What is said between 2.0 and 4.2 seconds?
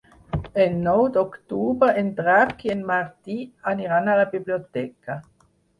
en Drac i en Martí aniran a